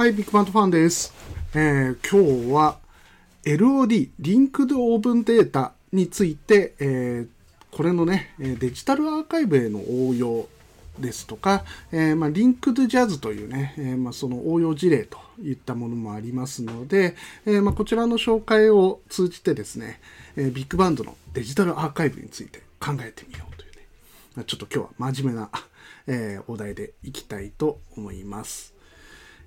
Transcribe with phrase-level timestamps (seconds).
[0.00, 1.12] はい、ビッグバントファンです。
[1.52, 2.78] えー、今日は
[3.44, 10.48] LOD、リンクドオープンデータについて、えー、これのね、デジタルアーカイブへの応用
[10.98, 17.14] ですとか、えー、まあ、リンクドジャズというね、えー、まあ、その応用事例といったものもありますので、
[17.44, 20.00] えー、まあ、こちらの紹介を通じてですね、
[20.34, 23.72] えビッグバンドのデジタルアーカイブについて考えてみようという
[24.38, 25.50] ね、ちょっと今日は真面目な、
[26.06, 28.79] えお題でいきたいと思います。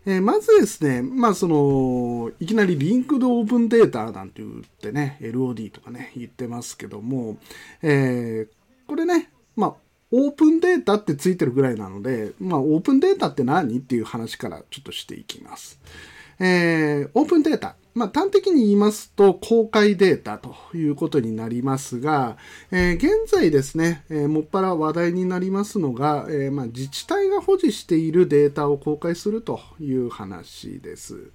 [0.05, 7.37] えー、まずですね、まあその、いきなりリンクドオープンデータなんて言ってね、LOD とかね、言ってますけども、
[7.81, 9.73] えー、これね、まあ、
[10.11, 13.77] オープンデータってついてるぐらいなので、まあ、オープンデータって何？
[13.77, 15.79] っていう話からちょっとしていきます。
[16.39, 17.75] えー、オープンデータ。
[17.93, 22.37] まあ、端的に言いますと、公開データということになりますが、
[22.71, 31.29] えー、現在ですね、えー、もっぱら話題になりますのが、えー、まあ、自治体が保持しているデータを公開するという話です。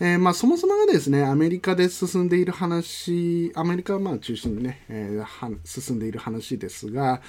[0.00, 7.20] えー、まあ、そもそもがですね、アメリカで進んでいる話、アメリカはまあ中心にね、えー、進んでいる話ですが、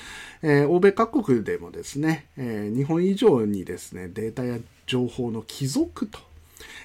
[0.41, 6.19] えー、欧米各国でもですね、え日本以上にですね、データや情報の帰属と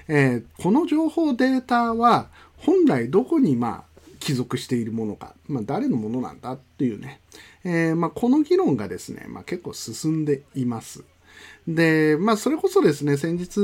[0.07, 7.21] えー、この情報データは本来どこにまあ帰属しているものか、まあ、誰のものなんだっていうね、
[7.63, 11.03] えー、まあ、この議論がですね、まあ、結構進んでいます。
[11.67, 13.59] で、まあ、それこそですね、先日、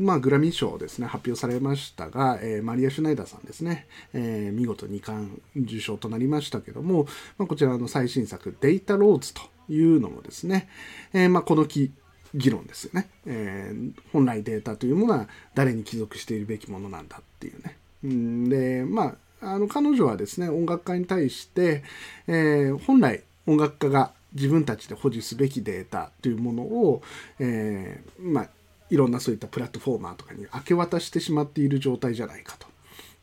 [0.00, 7.06] まあ、グラミー賞ですね、発表されましたが、えー、マリア・シュナイダーさんですね、えー、見事2冠受賞となりましたけども、
[7.38, 10.68] まあ、こちらの最新作、データローズというのもですね、
[11.12, 11.92] えー、まあ、この木
[12.34, 17.76] 議論ですよね、えー、本来データというものは誰に帰属しているべきものなんだっていうね。
[18.06, 21.82] んで、まあ、あの彼女はですね、音楽家に対して、
[22.26, 27.02] えー、本来音楽家が自分たちで保持すべきデータというものを、
[27.38, 28.48] えー、まあ、
[28.90, 32.66] いろんなそういったプラットフォーマーとかに明け渡してしまっている状態じゃないかと。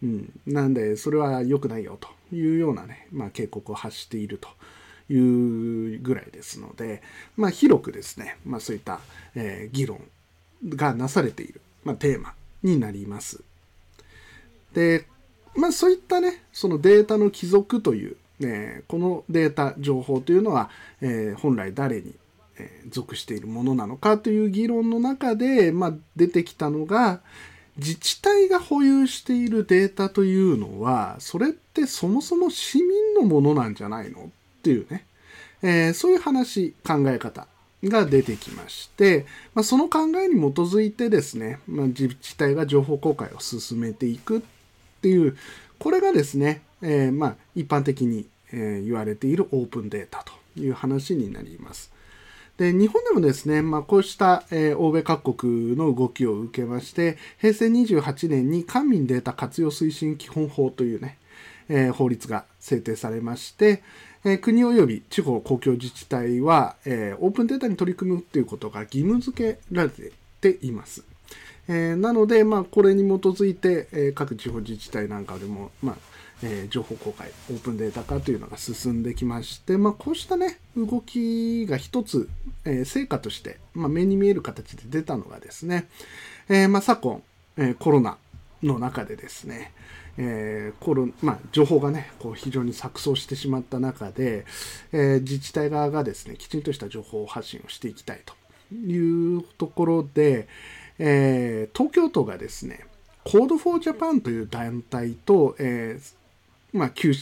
[0.04, 4.50] うん、なんで、それは良くないよというようなね、まあ、警告を発していると。
[5.10, 7.02] いうぐらいですので、
[7.36, 9.00] まあ、広くですね、まあ、そういった、
[9.36, 10.02] えー、議論
[10.68, 13.42] がなされている、まあ、テーマになります。
[14.74, 15.06] で、
[15.56, 20.70] まあ、そういったね、そのデータの帰属という、えー、このデータ、情報というのは、
[21.02, 22.14] えー、本来誰に、
[22.60, 27.22] えー、属しているものなのかという議論の中で、まあ、出てきたのが、
[27.78, 34.32] 自治体が保有しているデータというのは、それってそもそも市民のものなんじゃないの
[34.68, 35.06] っていうね、
[35.62, 37.48] えー、そういう話、考え方
[37.84, 44.42] が出てきまして、まあ、その考えに基づいてですね、まあ、自治体が情報公開を進めていくっ
[45.02, 45.38] ていう、
[45.80, 51.92] これがですね、えー、まあ一般的に、え言われているオープンデータという話になります。
[52.56, 61.18] で日本でもですね、まあ、こうした、えー、欧米各国の動きを受けまして、平成28年に官民データ活用推進基本法というね、
[61.68, 63.84] えー、法律が制定されまして、
[64.26, 69.90] え、国及び地方公共自治体は、え、オープンデータに取り組むということが義務付けられ
[70.42, 71.04] ています。
[71.68, 75.98] え、なので、まあ、これに基づいて、え、各地方自治体なんかでも、まあ
[76.44, 82.30] え、情報公開、オープンデータ化というのが進んできまして、まあ、こうしたね、動きが一つ、
[82.64, 85.88] え、成果として、まあ、目に見える形で出たのがですね、
[86.48, 87.24] えまあ、昨今、
[87.58, 88.18] え、コロナ
[88.62, 89.72] の中でですね、
[90.18, 94.46] えー、コロまあ、情報がね、こう非常に錯綜してしまった中で、
[94.92, 98.34] えー、自治体側がですね、きちんとした情報発信をしていきたいと
[98.76, 100.48] いうところで、
[100.98, 102.86] えー、東京都がですね、
[103.26, 106.00] Code for Japan という団体と、え、
[106.74, 107.14] まあ、急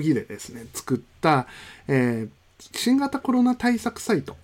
[0.00, 1.46] ぎでですね、作った、
[1.88, 2.28] え、
[2.58, 4.36] 新型コロナ対策サイト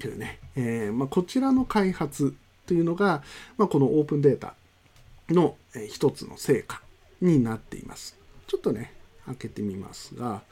[0.00, 2.34] というね、えまあ、こちらの開発
[2.66, 3.22] というのが、
[3.56, 4.54] まあ、このオープンデータ
[5.30, 5.56] の
[5.88, 6.80] 一つの成果
[7.20, 8.16] になっています。
[8.46, 8.92] ちょっとね、
[9.26, 10.42] 開けてみますが、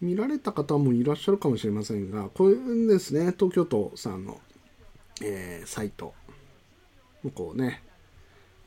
[0.00, 2.54] 見られた方もいらっしゃるかもしれませんが、これ
[2.86, 4.40] ですね、東京都さんの、
[5.22, 6.14] えー、サイト、
[7.34, 7.82] こうね、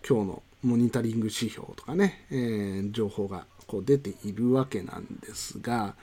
[0.07, 5.95] 今日のモニタリング指標とかね、えー、情報がこう出ているわけなんですが、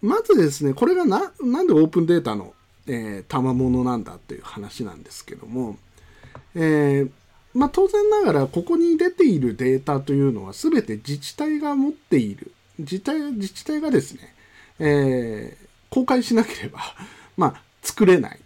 [0.00, 2.54] まずですね、これがな、なんでオープンデータの、
[2.86, 5.76] えー、賜物なんだっていう話なんですけども、
[6.54, 7.10] えー、
[7.54, 12.52] まあ、当然ながらここに出ているデータというのは全て自治体が持っている。
[12.78, 14.34] 自治体自治体がですね、
[14.78, 16.80] えー、公開しなければ、
[17.36, 18.40] まあ、作れない、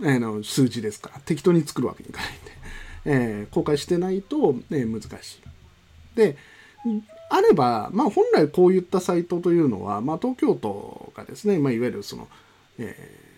[0.00, 1.20] えー、の数字ですから。
[1.20, 2.50] 適当に作るわけにいかないんで、
[3.04, 5.40] えー、公開してないと、ね、難し
[6.14, 6.16] い。
[6.16, 6.36] で
[7.32, 12.26] あれば、まあ、本来こういったサイトというのは、まあ、東京都がですね、まあ、いわゆるその、
[12.78, 13.30] えー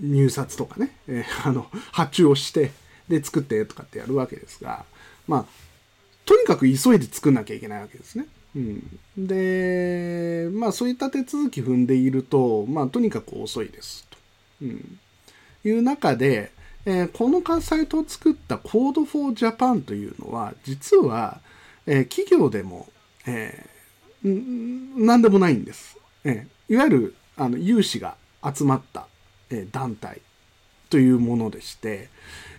[0.00, 2.70] 入札とかね、えー、あの発注をして
[3.08, 4.84] で作ってとかってやるわけですが
[5.26, 5.44] まあ
[6.24, 8.26] とにかく急いで作んなきゃいけないわけですね。
[8.56, 14.16] うん、でまあそういった手続き踏んでいるとまあとにかく遅いですと、
[14.62, 14.98] うん、
[15.64, 16.50] いう中で、
[16.86, 21.40] えー、このサイトを作った Code for Japan というのは実は、
[21.86, 22.88] えー、企業でも、
[23.26, 25.98] えー、何でもないんです。
[26.24, 29.06] えー、いわゆるあの有志が集まった、
[29.50, 30.22] えー、団体
[30.88, 32.08] というものでして、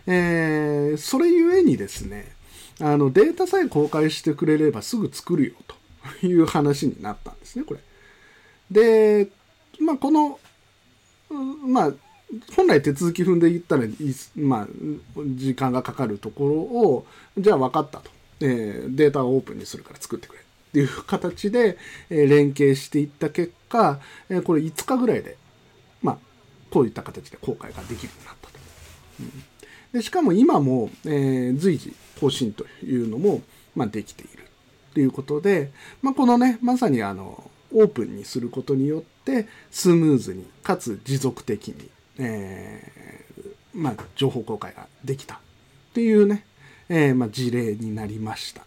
[0.07, 2.31] えー、それゆえにですね
[2.79, 5.53] あのデータさえ公開してくれればすぐ作るよ
[6.21, 7.79] という話になったんですねこれ。
[8.71, 9.29] で、
[9.79, 10.39] まあ、この、
[11.65, 11.93] まあ、
[12.55, 13.83] 本来手続き踏んでいったら、
[14.35, 14.67] まあ、
[15.35, 17.05] 時間がかかるところを
[17.37, 18.11] じゃあ分かったと、
[18.41, 20.43] えー、データをオープンにするから作ってくれっ
[20.73, 21.77] ていう形で、
[22.09, 23.99] えー、連携していった結果、
[24.29, 25.37] えー、これ5日ぐらいで、
[26.03, 26.17] まあ、
[26.69, 28.59] こういった形で公開ができるようになったと。
[29.21, 29.56] うん
[29.91, 33.41] でしかも今も、えー、随時更新というのも、
[33.75, 34.45] まあ、できている
[34.93, 45.37] ということで、まあ、このねまさにあのオープンにすることによってスムーズにかつ持続的に、えー、まあ、情報公開ができたっ
[45.93, 46.45] ていうね、
[46.89, 48.63] えー、まあ、事例になりました。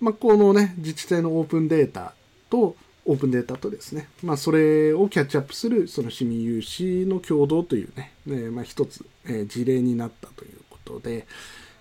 [0.00, 2.12] まあ、このね自治体のオープンデータ
[2.50, 11.26] とオープンデータとですね、まあ、それをキャッチアップするその市民有志の共同というね、えー、まあ、一つ、え、事例になったということで、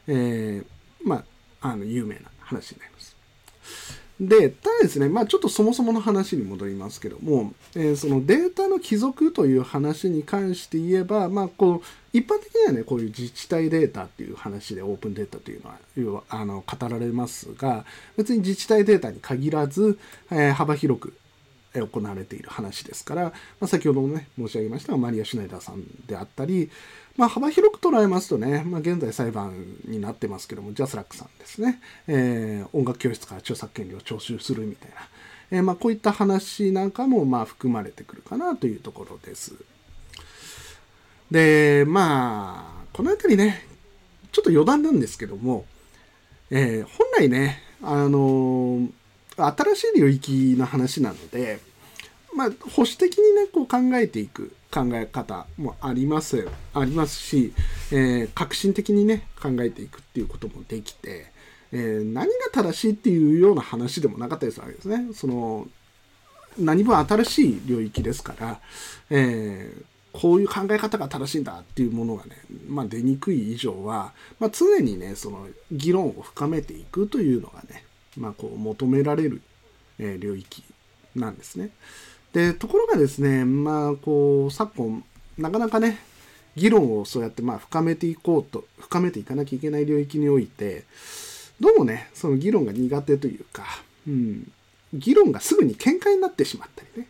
[0.07, 1.23] えー、ま
[1.61, 3.17] あ、あの有名な話になります。
[4.19, 17.85] で、ただですね、まあちょっとそもそもの話に戻りますけども、えー、そのデータの帰属という話に関して言えば、まあこう、一般的にはね、こういう自治体データっていう話でオープンデータというのは、要は、あの、語られますが、
[18.17, 19.99] 別に自治体データに限らず、
[20.31, 21.13] えー、幅広く
[21.81, 23.31] 行われている話ですから、ま
[23.62, 26.69] あ、先ほどもね、申し上げましたが、マリア・シュナイダーさんであったり、
[27.18, 34.95] まあ、幅広く捉えますとね、まあ、現在裁判になってますけども、ジャスラックさんですね、えー、音楽教室から著作権料を徴収するみたいな、
[35.51, 39.56] えー、まあ、こういった話なんかも、まあ、含まれてくるかなというところです。
[41.31, 43.65] で、まあ、この辺りね、
[44.31, 45.65] ちょっと余談なんですけども、
[46.50, 48.88] えー、本来ね、あの
[49.35, 51.59] 新しい領域の話なので、
[52.37, 57.51] まあ、保守的にね、こう考えていく考え方もあります、ありますし、
[57.91, 61.31] えー、革新的にね、考えていくっていうこともできて、
[61.71, 65.07] えー、何が正しいっていうような話でもなかったりするわけですね。
[65.15, 65.67] その、
[66.59, 68.61] 何分新しい領域ですから、
[69.09, 72.37] えー、こういう考え方が正しいんだっていうものがね、
[72.67, 77.83] まあ、出にくい以上は、まあ、常にね、その議論を深めていくというのがね、
[78.15, 79.41] まあ、こう求められる、
[79.97, 80.63] 領域
[81.15, 81.71] なんですね。
[82.37, 85.03] でところがですねまあこう昨今
[85.39, 85.97] なかなかね
[86.55, 90.83] 議論をそうやってまあ深めていこうと深めていかなきゃいけない領域において
[91.59, 93.63] どうもねその議論が苦手というか、
[94.07, 94.51] うん、
[94.93, 97.07] 議論がすぐに喧嘩になってしまったりね、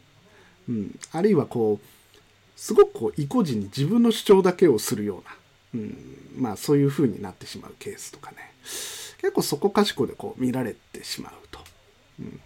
[0.69, 1.85] うん、あるいはこう
[2.56, 5.24] すごくこう意固地に自分の主張だけをするよ
[5.74, 5.97] うな、うん、
[6.38, 8.38] まあそういう風になってしまうケースとかね
[9.17, 11.60] 結構そこかしこでこう見られてしまうと。
[12.22, 12.39] うん、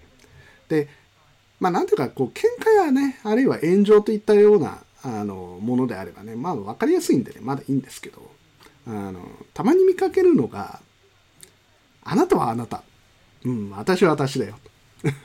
[0.68, 0.88] で
[1.62, 8.32] まあ、なんていうか、こう、喧嘩やね、あるいは炎上といったような、あの、ものであればね、まあ、わかりやすいんでね、まだいいんですけど、
[8.88, 9.22] あの、
[9.54, 10.82] たまに見かけるのが、
[12.04, 12.82] あなたはあなた。
[13.46, 14.58] うん、私は私だよ。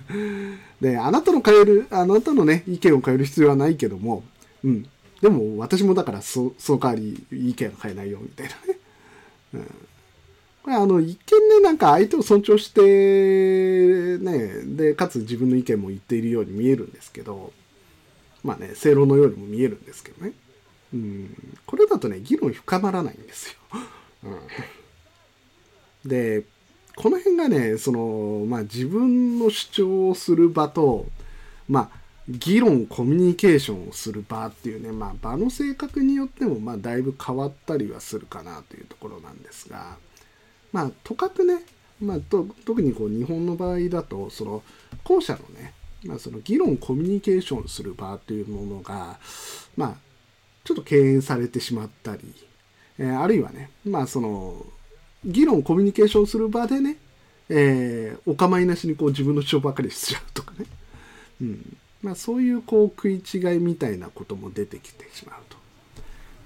[0.80, 4.22] で、あなたの変える、あなたのね、意見を変える必要はないけども、
[4.62, 4.86] うん、
[5.22, 8.78] でも私もだからそ、その代わり意見を変えないよ、みたいなね。
[9.54, 9.88] うん
[10.66, 17.52] これあの、一見ね、なんか相手を尊重して、ね、で、かつ自分の意見も言っているように見えるんですけど、
[18.42, 20.32] まあね、正論のようにも見えるんですけどね。
[20.92, 23.78] うん、これだとね、議論深まらないんですよ。
[26.04, 26.42] うん、で、
[26.96, 31.06] この辺がね、その、まあ自分の主張をする場と、
[31.68, 39.96] まあ、議論、コミュニケーションをする場っていうね、まあ場の性格によっても、まあだいぶ変わったりはするかなというところなんですが、
[40.76, 41.62] まあ、とかくね、
[42.02, 44.62] まあ、と特にこう日本の場合だとその
[45.04, 45.72] 後者のね、
[46.04, 49.18] まあ、その議論コミュニケーションする場というものが、
[49.74, 49.94] まあ、
[50.64, 52.30] ちょっと敬遠されてしまったり、
[52.98, 54.66] えー、あるいはね、まあ、その
[55.24, 56.98] 議論コミュニケーションする場でね、
[57.48, 60.66] えー、お構いなしにこう自分の主張ばかりしちゃうとかね、
[61.40, 61.76] うん。
[62.02, 65.56] まあ、そういうこう食い違いみたいなことも出てきてしまうと。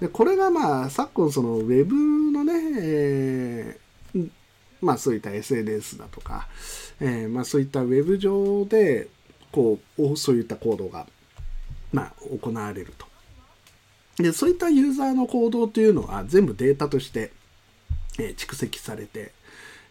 [0.06, 3.89] でこれがまあ昨今そのウェブのね、えー
[4.80, 6.48] まあそういった SNS だとか、
[7.00, 9.08] えー、まあそういったウェブ上で、
[9.52, 11.06] こう、そういった行動が、
[11.92, 13.06] まあ行われると。
[14.22, 17.32] で、そういったユーザーの行動というのは全部データとして、
[18.18, 19.32] えー、蓄積されて、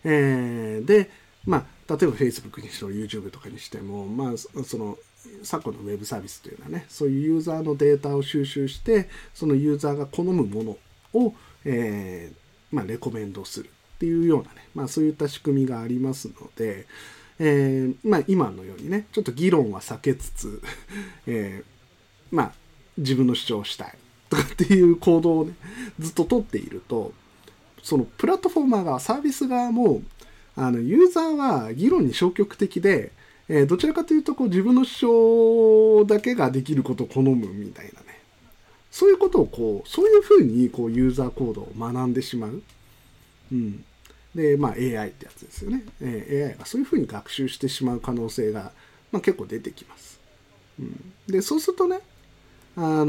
[0.04, 1.10] えー、で、
[1.46, 4.98] まあ、例えば Facebook にしろ YouTube とかにしても、まあ、その
[5.44, 10.78] 昨今のウェブサービスというのはねそういうユーザーのデータを収集してそのユーザーが好むもの
[11.14, 11.34] を、
[11.66, 13.70] えー、まあ、レコメンドする
[14.00, 16.88] っていうようなね、まあ、そういった仕組みがありますので、
[17.38, 20.62] えー、まあ、今のようにねちょっと議論は避けつつ、
[21.28, 22.54] えー、まあ、
[22.98, 23.98] 自分の主張をしたい
[24.30, 25.54] とかっていう行動をね
[26.00, 27.12] ずっと取っていると
[27.84, 30.02] そのプラットフォーマー側サービス側も
[30.56, 33.12] あのユーザーは議論に消極的で、
[33.50, 38.22] えー、どちらかというとこう自分の主張だけができることを好むみたいなね
[38.92, 42.64] そういうことをこうそういうふうにこうユーザーコードを学んでしまう。
[43.52, 43.84] うん、
[44.36, 48.72] で、まあ、AI ってやつですよね、え、AI がそういうふうに学習してしまう可能性が、
[49.12, 50.20] まあ、結構出てきます。
[50.80, 52.00] うん、でそうするとね
[52.76, 53.06] あの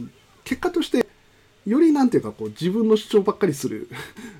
[0.00, 0.08] ー、
[0.44, 1.06] 結果として
[1.66, 3.88] よりなんていうかこう自分の主張ばっかりする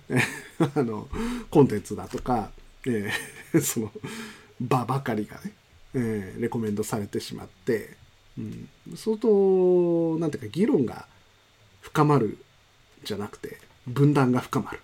[0.75, 1.09] あの
[1.51, 2.53] コンテンツだとか、
[2.87, 3.93] えー、その
[4.61, 5.53] 場ばかりがね、
[5.95, 7.97] えー、レコメンドされてしまって、
[8.39, 11.07] うん、相当なんていうか議論が
[11.83, 12.39] 深まる
[13.05, 14.81] じゃなくて分断が深まる。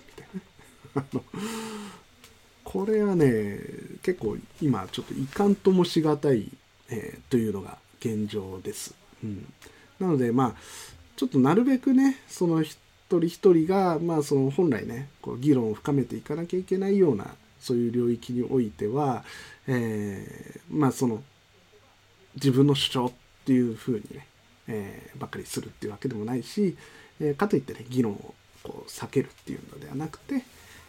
[2.65, 3.61] これはね
[4.03, 6.51] 結構今ちょっといかんともしがたい、
[6.89, 8.95] えー、というのが現状です。
[9.23, 9.53] うん、
[9.99, 10.55] なのでまあ
[11.17, 19.25] ちょっとなるべくねその一人一人が、まあ、その本来ねこう議論を深めていかなきゃいけないようなそういう領域においては、
[19.67, 21.23] えー、まあその
[22.35, 23.13] 自分の主張っ
[23.45, 24.27] ていうふうにね、
[24.67, 26.77] えー、ばっかりするっていうわけでもないし、
[27.21, 30.43] えー、かといってね議論をこう避けるっていうのではなくて、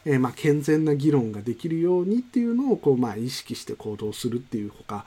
[0.06, 5.06] えー、まあ健全な議論ができるようにっていうのをこうまあ意識して行動するっていうほか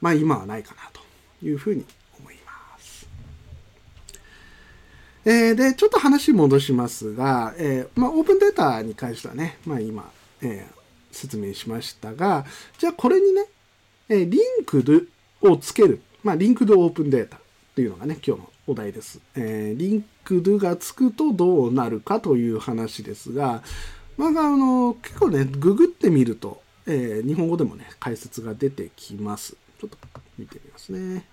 [0.00, 1.00] まあ今はないかなと
[1.44, 1.84] いうふうに
[2.18, 3.08] 思います
[5.24, 10.10] えー、で、ちょっと話戻しますが、えー、まあ、オープンデータに関してはね、まあ、今、
[10.40, 10.66] え、
[11.12, 12.46] 説明しましたが、
[12.78, 13.44] じゃあこれにね、
[14.08, 15.02] え Linked
[15.42, 17.40] をつける、まあ、 Linked Open Data っ
[17.74, 19.20] ていうのがね、今日のお題です。
[19.34, 23.62] え Linked がつくとどうなるかという話ですが、
[24.18, 29.56] まあ、あの、結構ね、ググってみると、え日本語でもね、解説が出てきます。
[29.80, 29.96] ちょっと
[30.36, 31.24] 見てみますね。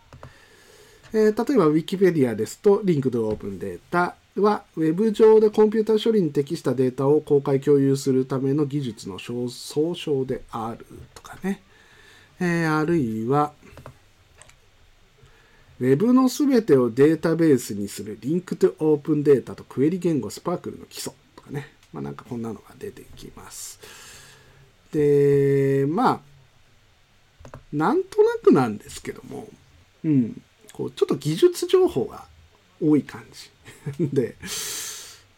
[1.13, 11.63] えー、例えば Wikipedia ですと、 Linked Open Data は、ウェブ上でコンピュータ処理に適したデータを公開共有するための技術の総称であるとかね。
[12.39, 13.53] えー、あるいは、
[15.79, 21.74] ウェブのすべてをデータベースにするリンクトオープンデータとクエリ言語スパークルの基礎とかね。
[21.95, 23.79] まあなんかこんなのが出てきます。
[24.91, 29.47] で、まあ、なんとなくなんですけども、
[30.03, 30.41] うん。
[30.73, 32.25] こうちょっと技術情報が
[32.81, 33.23] 多い感
[33.97, 34.35] じ で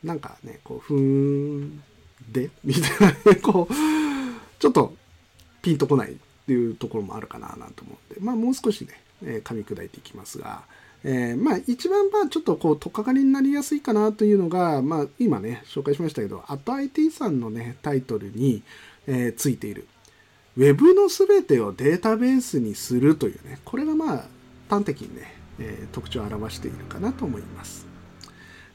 [0.04, 1.84] なんかねこうふん
[2.28, 3.74] でみたいなね こう
[4.60, 4.96] ちょっと
[5.62, 6.16] ピンとこないっ
[6.48, 10.64] ていうところもあるかななんて思うんでまあもう少しね、え、噛み砕いていきますが、
[11.04, 18.64] えー、まあ一番まあちょっとこうとっかかりになりやすいかなというのがまあ今ね紹介しましたけど AtIT さんのねタイトルに、
[19.06, 19.88] えー、ついている
[20.58, 24.24] Web の全てをデータベースにするというねこれがまあ
[24.70, 27.88] 端的にね、えー、特徴を表しているかなと思います。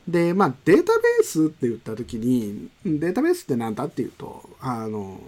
[0.09, 5.21] で、まあ、データベースって言った時に、データベースって何だっていうと、あの、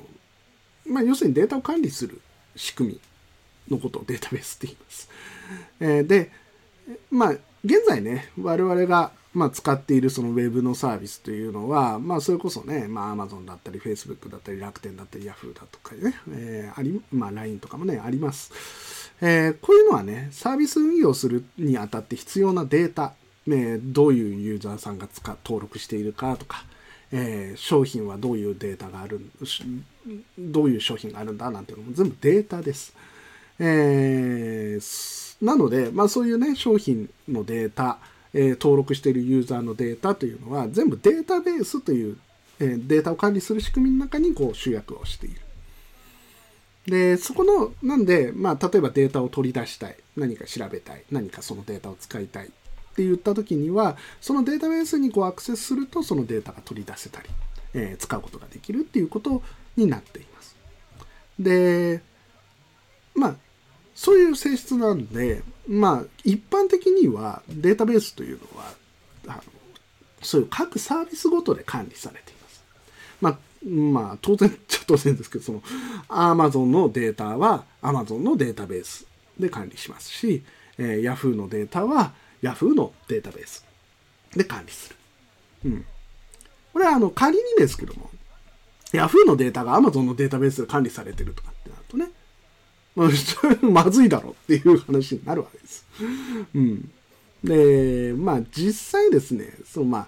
[0.87, 2.21] まあ、要するにデータを管理する
[2.57, 3.01] 仕組
[3.69, 5.09] みのことをデータベースって言います。
[5.81, 6.33] えー、で、
[7.11, 7.31] まあ、
[7.65, 18.53] 現在ね、我々がまあ、使っているそのウェブのサービスというのは、まあ、それこそね、まあ、Amazon だったり、Facebook だったり、楽天だったり、Yahoo だとかね、えー、あり、まあ、LINE とかもね、あります。
[19.21, 23.15] えー、こういうのはね、サービス運用するにあたって必要なデータ、
[23.49, 26.65] えー、どういうユーザーさんが使登録しているかとか、
[27.11, 29.21] えー、商品はどういうデータがある、
[30.39, 32.95] どういう商品があるんだなんていうのも全部データです。
[33.59, 34.81] えー、
[35.43, 37.99] なので、まあそういうね、商品のデータ、
[38.33, 42.17] え登録しているユーザーのデータというのは全部データベースという、
[42.59, 45.41] えデータを管理する仕組みの中にこう集約をしている。
[46.87, 49.97] で、そこの、なんで、まあ、例えばデータを取り出したい。
[50.17, 51.05] 何か調べたい。
[51.11, 52.47] 何かそのデータを使いたい。
[52.47, 52.49] っ
[52.95, 57.29] て言った時には、そのデータベースにこうアクセスすると、そのデータが取り出せたり、
[57.73, 59.43] えー、使うことができるっていうこと
[59.77, 60.57] になっています。
[61.39, 62.03] で、
[63.15, 63.37] まあ、
[63.95, 68.75] そういう性質なんで、まあ、一般的にはデータベースというのは、
[69.29, 69.43] あの
[70.23, 72.65] そういう各サービスごとで管理されています。
[73.21, 75.63] まあ、まあ、当然、 ちょっと当然ですけど、その、
[76.09, 79.07] Amazon のデータは Amazon のデータベース
[79.39, 80.43] で管理しますし、
[80.79, 83.65] えー、Yahoo のデータは Yahoo のデータベース
[84.35, 84.97] で管理する。
[85.67, 85.85] うん。
[86.73, 88.11] これはあの仮にですけども、
[88.93, 91.83] Yahoo のデータが Amazon のデータベースで管理されてるとかってなる、
[92.95, 95.87] ま、ずいだろっていう話になるわけです。
[96.55, 96.91] うん。
[97.43, 100.07] で、まあ実際ですね、そのまあ、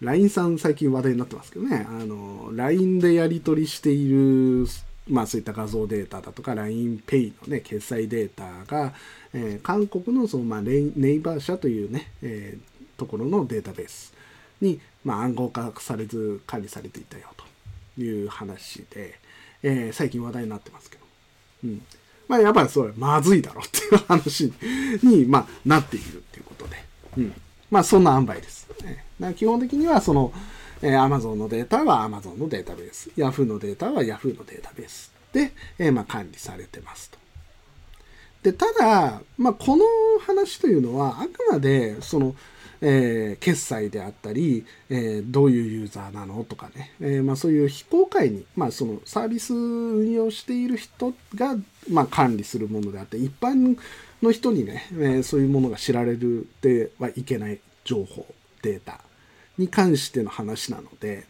[0.00, 4.66] LINE さん最近話題になってますけどね、あの、LINE でやり取りしている、
[5.08, 8.92] まあそういった画像データだとか LINEPay のね、決済データが、
[9.32, 14.12] えー、韓国のそのまあネイバー社というね、えー、ところのデータベース
[14.60, 19.18] に、まあ、暗号化されず管理されていたよという話で、
[19.62, 21.04] えー、最近話題になってますけど。
[21.64, 21.82] うん。
[22.28, 24.52] まあやっぱりそれまずいだろっていう話
[25.02, 26.76] に、まあ、なっているっていうことで。
[27.18, 27.34] うん。
[27.70, 28.66] まあそんな塩梅です。
[28.68, 30.32] だから基本的にはその、
[30.82, 37.18] えー、Amazon のデータは Amazon のデータベース、Yahoo のデータは Yahoo のデータベースで、えー、まあ、管理されてますと。
[38.42, 39.84] で、ただ、まあ、この
[40.20, 42.34] 話というのは、あくまで、その、
[42.80, 51.56] えー、決済であったり、えー、どういうユーザーなのとかね、えー、まあ、そういう非公開に、まあ、そのサービス運用している人が、
[51.90, 53.78] まあ、管理するものであって、一般
[54.22, 58.26] の人にね、えそういうものが知られるではいけない情報、
[58.62, 59.00] データ
[59.58, 61.24] に関しての話なので、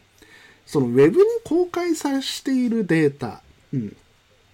[0.65, 3.41] そのウェブに公開させているデータ、
[3.73, 3.95] うん、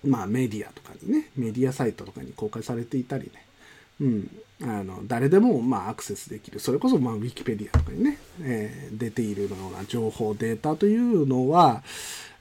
[0.06, 3.46] まあメディアとかにね、メディアサイトとかに公開されていたりね、
[4.02, 4.32] うん、
[4.64, 11.84] あの誰でもまあアクセスできる、それこそまあウィキペディアとかにね、えー、出ているような情報、データというのは、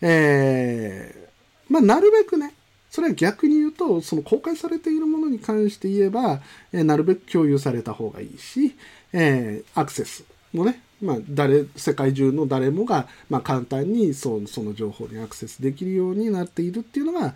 [0.01, 2.55] えー、まあなるべくね、
[2.91, 6.41] それは逆に言うと、その公開されているものに関して言えば、
[6.73, 8.77] えー、なるべく共有された方がいいし、
[9.13, 17.35] えー、アクセスもね、まあ、誰、世界中の誰もが、まあ、簡単にそその情報にアクセスできるようになっているっていうのが、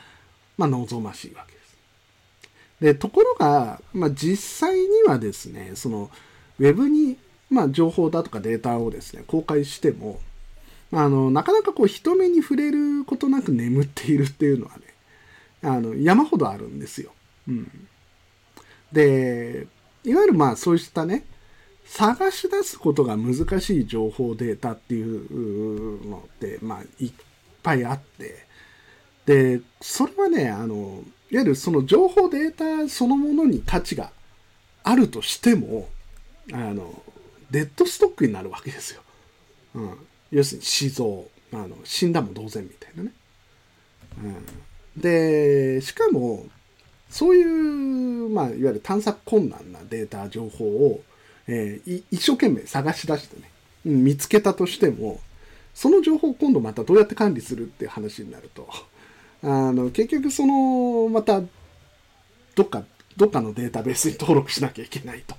[0.57, 1.56] まあ、望ましいわけ。
[2.81, 2.95] で。
[2.95, 6.11] ところが、まあ、実際にはですね、その、
[6.59, 7.17] ウェブに、
[7.51, 10.21] まあ、情報だとかデータをですね、公開しても、
[10.93, 14.83] あの、なかなかこう、人目に触れることなく眠っているっていうのはね、
[15.63, 17.13] あの、山ほどあるんですよ。
[17.49, 17.89] うん。
[18.93, 19.67] で、
[20.05, 21.25] いわゆるまあ、そうしたね、
[21.85, 27.13] 探し出すことが難しい情報データっていうのって、まあ、いっ
[27.63, 28.47] ぱいあって、
[29.25, 34.11] で、それはね、あの、いわゆるその情報データそのものに価値が
[34.83, 35.89] あるとしても、
[36.53, 37.03] あの、
[37.51, 39.03] デッドストックになるわけですよ。
[39.75, 39.99] うん。
[40.31, 41.07] 要するに死蔵。
[41.53, 43.13] あの、死んだも同然みたいなね。
[44.23, 45.01] うん。
[45.01, 46.47] で、しかも、
[47.11, 51.03] そういう、まあ、いわゆる探索困難なデータ、情報を、
[51.47, 53.51] えー、一生懸命探し出してね、
[53.85, 55.21] 見つけたとしても、
[55.75, 58.69] その情報を今度またどうやって管理するっていう話になると、
[59.43, 61.41] あの、結局その、また、
[62.55, 62.85] どっか、
[63.17, 65.37] どっかのデータベースに登録しなきゃいけないと。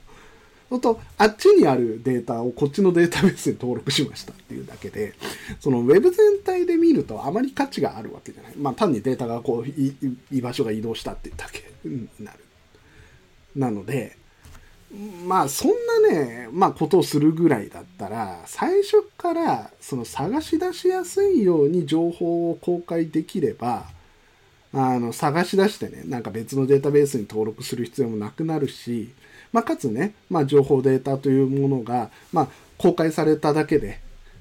[0.80, 5.14] と、あっちにあるデータをこっちのデータベースに登録しましたっていうだけで、
[5.62, 8.56] そのウェブ全体で見るとあまり価値があるわけじゃない。
[8.58, 12.40] まあ単にデータがこう、居場所が移動したっていうだけになる。
[13.56, 14.18] なので、
[15.26, 15.72] まあそん
[16.04, 23.86] なね、まあことをするぐらいだったら、最初からその探し出しやすいように情報を公開できれば、
[24.74, 29.12] あの探し出してね、なんか別のデータベースに登録する必要もなくなるし、
[29.52, 32.48] まあ、かつね、まあ、情報データというものが、まあ、
[32.78, 34.00] 公開されただけで、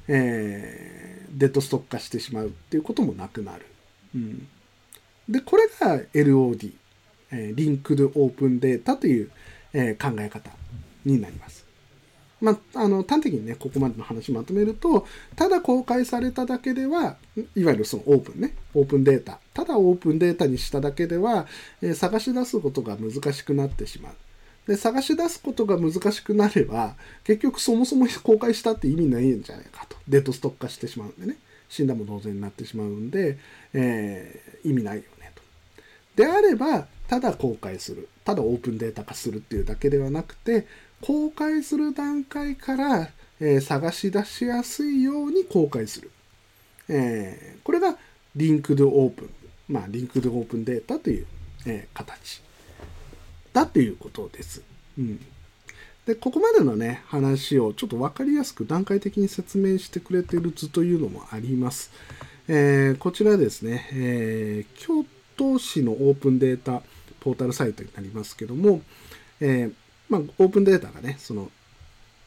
[0.09, 3.67] えー、デッドストック化してしまうっていうこともなくなる。
[4.15, 4.47] うん、
[5.29, 6.73] で、これが LOD、
[7.33, 9.31] えー、リンクドオープンデータという
[9.73, 10.51] えー、考え方
[11.05, 11.67] になります。
[12.41, 17.17] まあ、あの端的にねここまでの話まとめるとただ公開されただけでは
[17.55, 21.47] いわゆるそのオープンねオープンデータただオープンデータにしただけでは、
[21.81, 24.15] えー、探し出すことが難しくなってしまう。
[24.67, 33.39] で探し出すことが難しくなれば結局そもそも公開したって意味ないんじゃないかとデートストック化してしまうんでね死んだも同然になってしまうんで、
[33.73, 35.43] えー、意味ないよねと。
[36.17, 40.67] であればただ公開するただオープンデータ化するっていうだけではなくて
[41.01, 43.09] 公開する段階から、
[43.39, 46.11] えー、探し出しやすいように公開する、
[46.89, 47.97] えー、これが
[48.35, 49.31] リンクドオープン。
[49.69, 51.27] まあリンクドオープンデータという、
[51.67, 52.43] えー、形。
[53.53, 54.63] だということです。
[54.99, 55.21] うん、
[56.05, 61.93] でここまでのね話をちょっと分かりやすく段階的に説明してくれてる図というのもあります。
[62.49, 65.05] えー、こちらですね、えー、京
[65.37, 66.83] 都市のオープンデータ。
[67.27, 68.83] ポータルサイトになりますけども、
[69.41, 69.73] えー、
[70.09, 71.51] まあ、オープンデータがね、その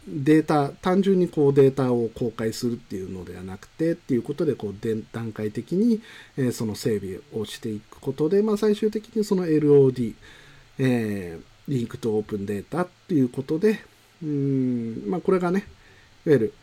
[0.06, 4.76] データ、単純にこうデータを公開するっていうのではなくてっていうことで、こう
[5.14, 6.02] 段階的に、
[6.36, 10.16] えその整備をしていくことで、まあ、最終的にその LOD、
[10.80, 13.80] えー、リンクとオープンデータっていうことで、
[14.22, 15.60] うん、まあ、これがね、
[16.26, 16.54] いわゆる、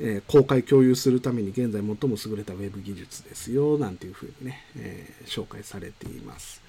[0.00, 6.65] え公開共有するために現在最も優れたウェブ技術ですよ、なんていうふうにね、えー紹介されています。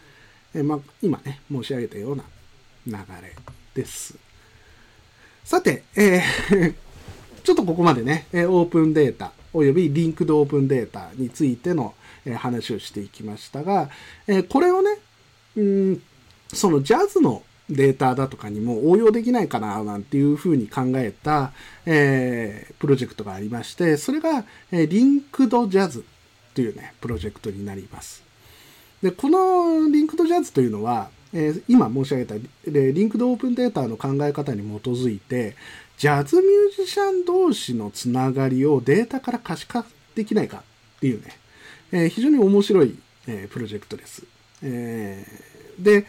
[0.58, 2.24] えまあ、今ね、申し上げたような
[2.88, 3.36] 流れ
[3.76, 4.16] です。
[5.44, 6.74] さて、えー
[7.44, 11.94] ちょっとここまでね、オープンデータおよび Linked Open Data についての、
[12.40, 13.90] 話をしていきましたが、
[14.28, 14.98] えこれをね、
[15.56, 16.02] うん
[16.54, 21.54] そのジャズのデータだとかにも応用できないかななんていうふうに考えた、
[21.86, 24.44] えープロジェクトがありまして、それが、
[24.74, 26.04] え Linked Jazz
[26.54, 28.27] というね、プロジェクトになります。
[29.02, 35.56] で、この Linked Jazz というのは、えー今申し上げたえ Linked Open Data の考え方に基づいて、
[35.98, 41.38] ジャズミュージシャン同士のつながりをデータから可視化できないかっていうね、
[41.92, 44.24] えー非常に面白い、えープロジェクトです。
[44.64, 46.06] えーで、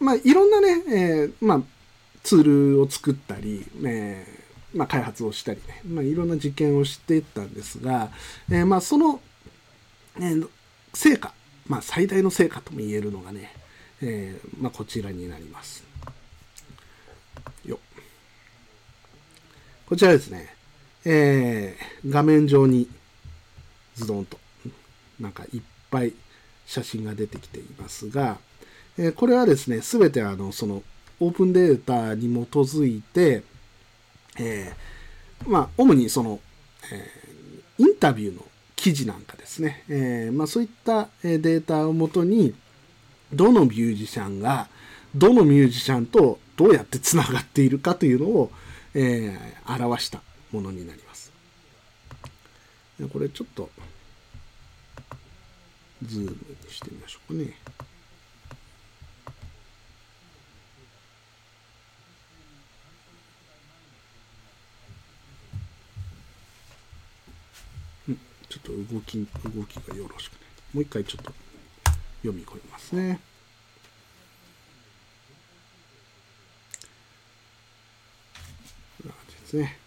[0.00, 1.62] まあ、いろんなね、えまあ、
[2.22, 4.26] ツールを作ったり、え
[4.74, 8.10] まあ、開発をしたりね、まあ、いろんな実験をしていったんですが、
[8.50, 9.20] えまあ、その、
[10.18, 10.34] え
[10.94, 11.34] 成果、
[11.68, 13.52] まあ、最大の成果とも言えるのがね、
[14.00, 15.84] えーまあ、こちらになります。
[17.64, 17.78] よ
[19.86, 20.54] こちらですね、
[21.04, 22.88] えー画面上に
[23.94, 24.38] ズドンと
[25.20, 26.14] なんかいっぱい
[26.66, 28.38] 写真が出てきていますが、
[28.98, 30.82] えーこれはですね、すべてあの、その、
[31.20, 33.44] オープンデータに基づいて、
[34.38, 36.40] えーまあ、主にその、
[36.92, 37.32] えー
[37.78, 38.44] インタビューの
[38.82, 42.52] 記事なんかですね、えーまあ、そういったデータをもとに、
[43.32, 44.66] どのミュージシャンが、
[45.14, 48.50] どのミュージシャンとどうやってつながっているかというのを、
[48.94, 51.32] えー表したものになります。
[53.12, 53.70] これちょっと、
[56.04, 56.36] ズームに
[56.68, 57.54] してみましょうかね。
[68.08, 68.18] うん
[68.52, 70.40] ちょっと動き、動きがよろしくない。
[70.74, 71.32] もう一回ちょっと
[72.20, 73.18] 読み込みますね。
[79.00, 79.78] こんな感じですね。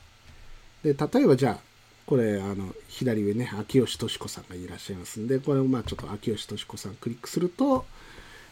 [0.84, 1.60] で、例えばじゃあ、
[2.08, 7.86] これ、あの、左上ね、秋吉敏子さんがいらっしゃいますんで、これをまあちょっと秋吉敏子さんクリックすると、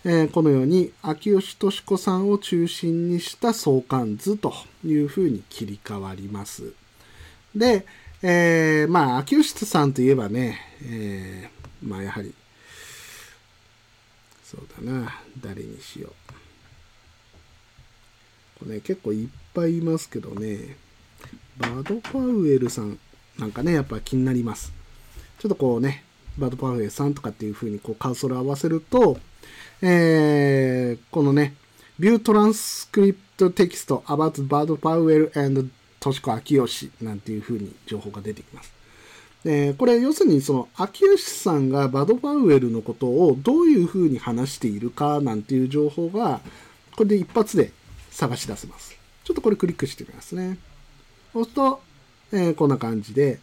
[0.06, 4.54] えーこのように秋吉敏子さんを中心にした相関図と
[4.86, 6.74] いうふうに切り替わります。
[7.56, 7.88] で、
[8.26, 12.34] えーまあ、秋吉さんといえばね、えーまあ、やはり、
[14.46, 16.34] そうだな、誰にしよう。
[18.60, 20.78] これね、結構いっぱいいますけどね、
[21.58, 22.98] バードパウエルさん
[23.38, 24.72] なんかね、やっぱ気になります。
[25.38, 26.06] ちょっとこうね、
[26.38, 29.20] バードパウエルさんとかっていう風にこうカーソル合わせると、
[29.82, 31.56] えーこのね、
[32.00, 33.18] View Transcript
[33.52, 35.70] Text about Bad Powell and
[36.04, 38.74] としこ秋吉なんていう風に情報が出てきます。
[39.46, 46.42] でこれ要するにその秋吉さんがバドパウエルのことをどういう風に話しているかなんていう情報が
[46.96, 47.72] これで一発で
[48.12, 48.96] 探し出せます。
[49.24, 50.58] ちょっとこれクリックしてみますね。
[51.32, 51.82] そうすと、
[52.32, 53.40] えーこんな感じで、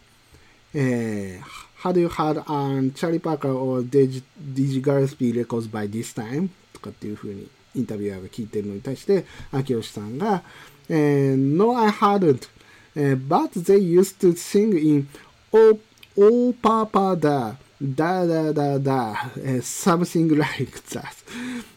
[0.73, 6.13] えー How do you had on Charlie Parker or Digi, Digi Gillespie records by this
[6.15, 6.49] time?
[6.73, 10.43] とかっていう風にインタビュアーが聞いてるのに対して、秋吉さんが、
[10.91, 12.49] No, I hadn't.
[12.95, 15.07] えー but they used to sing in
[15.53, 15.79] Oh,
[16.17, 21.13] oh Papa da, da da da da, え something like that.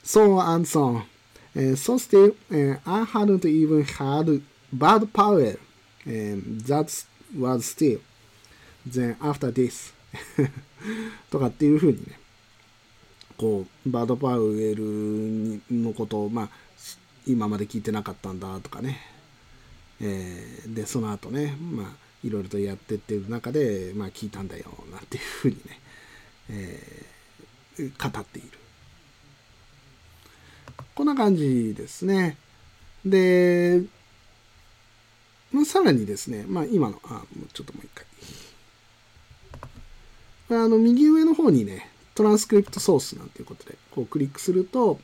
[0.03, 1.03] So and so.
[1.55, 5.57] えー so still, え I hadn't even had bad power.
[6.07, 7.07] えー that
[7.39, 8.01] was still.
[8.87, 9.93] then after this
[11.31, 12.19] とかっていうふうにね
[13.37, 16.49] こうバードパウエルのことをまあ
[17.27, 19.01] 今まで聞いてなかったんだとかね、
[20.01, 21.87] えーでその後ねまあ
[22.23, 25.63] いろいろとやってってる中でまあ聞いたんだよなんていうふうにね、
[26.51, 28.49] えー語っている。
[30.95, 32.37] こんな感じですね。
[33.05, 33.83] で
[35.67, 38.07] さらにですねまあ今のあもうちょっともう一回。
[40.51, 45.01] あの右上の方にね、トランスクリプトソースなんていうことで、こうクリックすると、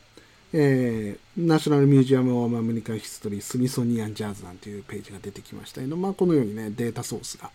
[0.52, 7.50] えー、ナショナルミュージアム・オブ・アメリカ・ヒストリー・スミソニアン・ジャーズなんていうページが出てきましたけど、まあ、このようにね、データソースが、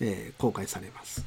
[0.00, 1.24] えー公開されます。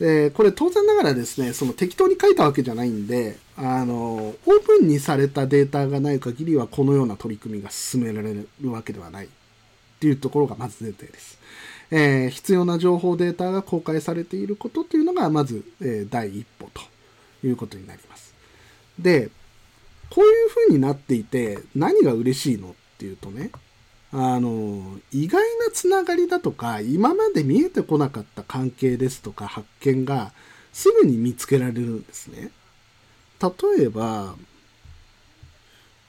[0.00, 9.28] で、これ当然ながらですね、その適当に書いたわけじゃないんで、あの、オープンにされたデータがない限りは、このような取り組みが進められるわけではないっ
[10.00, 11.38] ていうところがまず前提です。
[11.92, 18.34] えー必要な情報データが公開されていることというのがまず、え第一歩ということになります。
[18.98, 19.30] で、
[20.10, 23.50] こういうふうになっていて何が嬉しいのっていうとね、
[24.12, 30.32] あの、意外なつながりだとか、今まで見えてこなかった関係ですとか発見が
[30.72, 32.50] すぐに見つけられるんですね。
[33.40, 34.34] 例えば、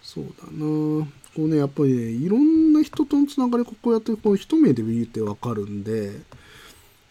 [0.01, 6.11] そうだなこうね、やっぱりね、いろんな人とのつながり、こうやってこう一目で見てわかるんで、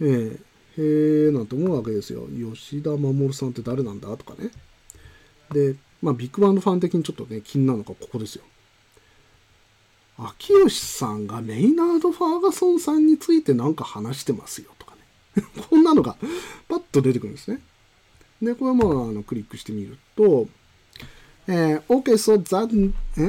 [0.01, 0.39] えー、
[0.77, 2.27] へえなんて思うわけですよ。
[2.53, 4.15] 吉田守さんって誰なんだ？
[4.17, 4.51] とかね。
[5.53, 8.45] で、まあ、ビッグバンドファン的にちょっとね、気になるのがここですよ。
[10.19, 14.95] 秋吉さんがメイナード・ファーガソンさんについて何か話してますよとか
[15.37, 15.45] ね。
[15.69, 16.17] こんなのが
[16.69, 17.61] パッと出てくるんですね。
[18.43, 20.49] で、これはまあ、あのクリックしてみると、
[21.47, 23.21] えー、OK, so that, え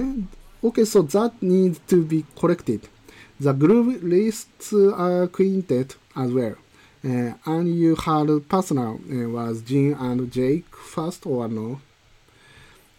[0.61, 2.81] OK, so that needs to be corrected.
[3.39, 6.55] The group lists are quintet as well.
[7.03, 11.79] Uh, and you had personal uh, was Jin and Jake first or no?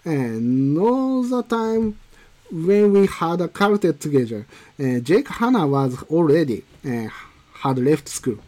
[0.05, 1.99] And no the time
[2.51, 4.45] when we had a quartet together,
[4.79, 7.07] uh, Jake Hanna was already uh,
[7.62, 8.39] had left school.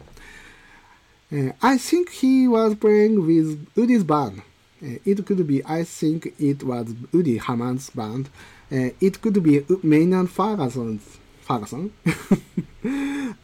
[1.32, 4.42] Uh, I think he was playing with Woody's band.
[4.82, 8.30] Uh, it could be, I think it was Woody Hammond's band.
[8.72, 11.92] Uh, it could be Maynard Ferguson's Ferguson.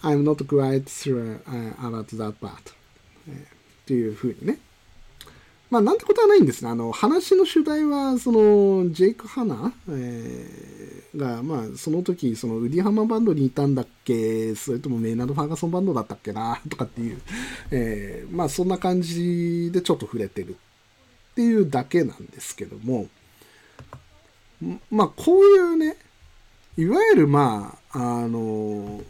[0.03, 2.73] I'm not quite sure、uh, about that part.
[3.87, 4.59] というふうにね。
[5.72, 6.70] まあ、なんてことはないんですね。
[6.70, 17.22] あの、話の主題は、その、ジェイク・ハナ、えー、が、まあ、その時、その、ウディハマバンドにいたんだっけ、それともメイナード・ファーガソンバンドだったっけな、とかっていう、
[17.72, 20.58] えー、まあ、そんな感じでちょっと触れてる
[21.32, 23.08] っていうだけなんですけども、
[24.90, 25.96] まあ、こういうね、
[26.78, 29.02] いわゆるまあ、あの、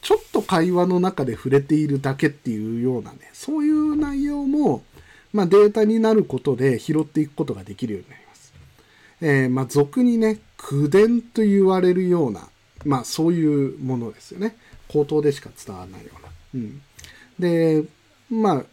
[0.00, 4.82] ちょっと会話の中で触れているだけっていうようなね、そういう内容も、
[5.32, 8.52] まあ、データになることで拾っていくことができるようになります。
[9.20, 12.48] えー、まあ、俗にね、口伝と言われるような、
[12.84, 14.56] まあ、そういうものですよね。
[14.88, 16.28] 口頭でしか伝わらないような。
[16.54, 16.82] うん。
[17.38, 17.84] で、
[18.30, 18.64] まあ、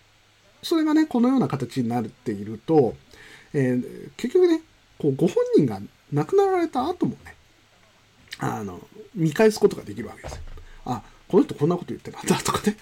[0.63, 2.95] それがね、このような形になっていると、
[3.53, 4.61] えー、結局ね、
[4.97, 5.79] こう、ご本人が
[6.11, 7.35] 亡くなられた後もね、
[8.39, 8.79] あの、
[9.13, 10.41] 見返すことができるわけですよ。
[10.85, 12.77] あ、この人こんなこと言ってたんだとかね。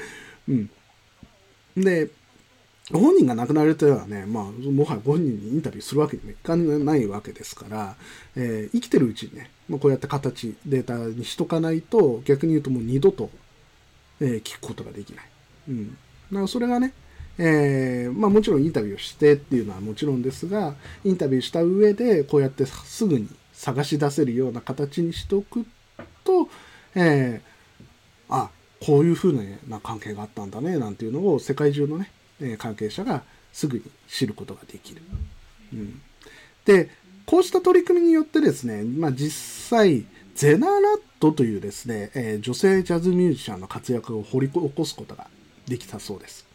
[0.47, 0.51] う
[1.81, 1.83] ん。
[1.83, 2.09] で、
[2.91, 7.95] 本人が亡くなられたらね、まあ、もはやご本人にインタビューするわけにもいかないわけですから、
[8.35, 13.29] えー、生きてるうちにね、まあ、こうやって形、データにしとかないと、逆に言うともう二度と、
[14.19, 15.25] えー、聞くことができない。
[15.69, 15.89] うん。
[15.89, 15.95] だ
[16.33, 16.93] からそれがね、
[17.37, 25.65] えー、まあもちろんインタビューしてっていうのはもちろんですが、インタビューした上で、こうやってすぐに探し出せるような形にしておく
[26.25, 26.49] と、
[26.95, 28.49] えー、あ、
[28.81, 35.01] こういうふうな関係があったんだね、なんていうのを世界中のね、え関係者がすぐに知ることができる。
[35.73, 36.01] うん、
[36.65, 36.89] で、
[37.25, 45.27] こうした取り組みによってですね、まあ、実際、ゼナラットというですね、えー、女性ジャズミュージシャンの活躍を掘り起こすことが
[45.67, 46.45] できたそうです。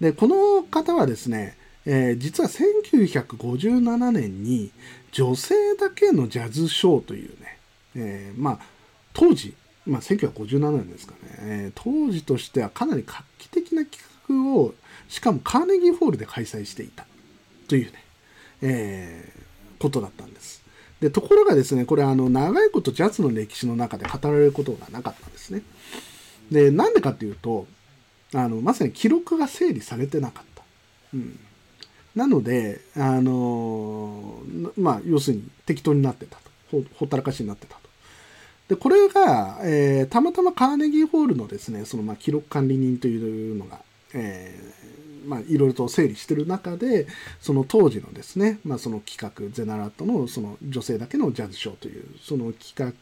[0.00, 1.56] で、この方はですね、
[1.86, 4.70] えー、実は1957年に
[5.12, 7.58] 女性だけのジャズショーというね、
[7.96, 8.58] えー、まあ、
[9.12, 9.54] 当時、
[9.86, 14.74] まあ、1957年ですかね、えー、当時としてはかなり画期的な企画を
[15.12, 17.04] しかもカーネギーホールで開催していた
[17.68, 18.02] というね、
[18.62, 20.62] えー、ことだったんです。
[21.00, 25.60] で、ところがですね、これあの、長いことジャズの歴史の中で語られることがなかったんですね。
[26.50, 27.66] で、なんでかっていうと、
[28.32, 30.62] あの、まさに記録が整理されてなかった。
[31.12, 31.38] うん。
[32.16, 34.42] なので、あの
[34.78, 36.42] まあ、要するに適当になってたと。
[36.70, 37.80] ほほったらかしになってたと。
[38.68, 43.80] で、これが、えー、たまたまカーネギーホールのですね、その、まあ、記録管理人というのが、
[44.14, 44.91] えー、
[45.24, 47.06] まあ、いろいろと整理してる中で、
[47.40, 52.92] その当時のですね、まあ、その企画、ゼナラットのその女性だけのジャズショーという、その企画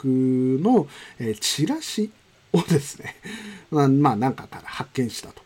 [0.63, 0.87] の、
[1.19, 2.11] えー、チラシ
[2.53, 3.17] をですね、
[3.71, 5.43] まあ、まあ、なんかから発見したと。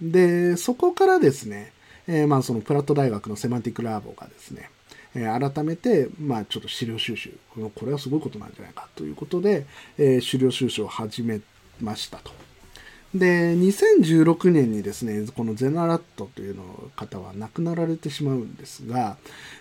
[0.00, 1.72] で、そこからですね、
[2.06, 4.70] えー、まあ、そのプラット大学のセマンティックラボがですね、
[5.14, 9.66] えー、改めて、まあ、ちょっと資料収集、これはすごいことなんじゃないかということで、
[9.98, 11.40] えー、資料収集を始め
[11.80, 12.47] ましたと。
[13.14, 16.62] で、2016年にですね、このゼナラットというの
[16.94, 19.16] 方は亡くなられてしまうんですが、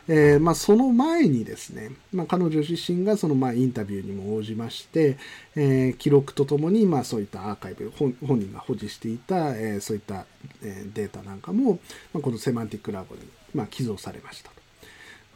[0.10, 5.18] えー、まあ、その前にですね、まあ、彼女自身がそのまあインタビューにも応じまして、
[5.56, 10.26] えー、記録とともにまあそういったアーカイブ、本人が保持していた、えー、そういった、
[10.62, 11.80] えデータなんかも、
[12.14, 13.22] まあ、このセマンティックラボに
[13.54, 14.57] ま寄贈されました。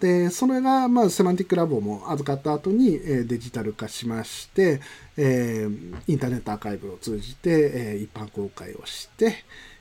[0.01, 4.81] で、それが、まあ、セマンティックラボも預かった後に、えー、デジタル化しまして、
[5.15, 9.35] えー、インターネットアーカイブを通じて、えー、一般公開をして、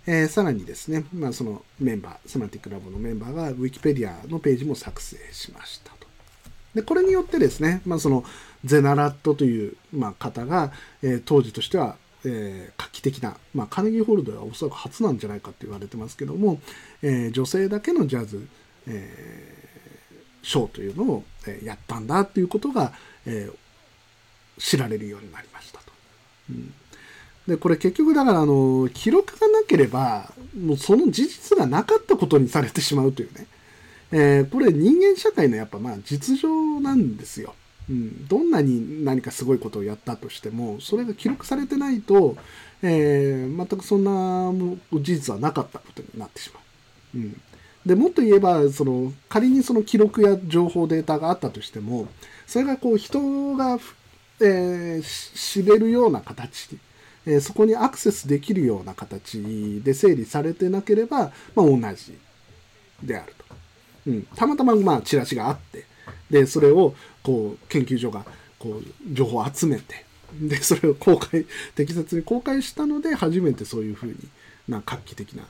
[0.07, 6.07] えー、さらにですね、まあ、そのメンバー、セマンティックラボのメンバーが Wikipedia のページも作成しましたと。
[6.75, 8.23] でこれによってですね、まあ、その
[8.63, 10.71] ゼナラットという、まあ、方が、
[11.03, 16.61] えー、当時としては、えー、画期的な、まあ、カネギーホールドはおそらく初なんじゃないかって言われてますけども、
[17.01, 18.47] えー、女性だけのジャズ、
[18.87, 19.60] えー、
[20.43, 21.25] ショーというのを、
[21.63, 22.93] やったんだっていうことが、
[23.27, 23.51] え
[24.59, 25.85] 知られるようになりましたと。
[26.51, 26.75] うん
[27.51, 33.47] で、これ結局だからあの、記録がなければ、もうその事実がなかったことにされてしまうというね。
[34.13, 37.55] えー、これ人間社会のやっぱまあ実情なんですよ。
[37.89, 38.29] うん。
[38.29, 42.37] どんなに何かすごいことをやったとしても、それが記録されてないと、
[42.83, 44.53] えー、全くそんな
[44.93, 46.61] 事実はなかったことになってしま
[47.15, 47.19] う。
[47.19, 47.41] うん。
[47.87, 52.09] で、もっと言えば、その、仮にその記録や情報データがあったとしても、
[52.47, 53.79] それがこう人が、
[54.41, 56.79] えー、知れるような形
[57.27, 62.19] えそこにアクセスできるような形で整理されてなければ、まあ、同じ
[63.03, 63.45] であると。
[64.07, 65.85] うん、たまたままあチラシがあって
[66.31, 68.25] でそれをこう研究所が
[68.59, 70.07] こう情報を集めて
[70.41, 74.17] でそれを公開適切に公開したので初めてそういうふうに
[74.69, 75.45] な画期的な、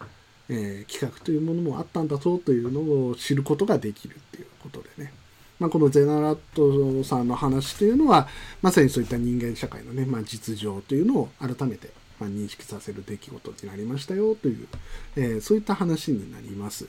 [0.53, 5.13] えー、企画というものもあったんだぞというのを知ることができるっていうことでね。
[5.61, 8.27] まあ、このゼナラットさんの話というのは、
[8.63, 14.69] まさにそういった人間社会のね、まあ、実情というのを改めて、ま認識させる出来事になりましたよという、
[15.17, 16.89] えー、そういった話になります。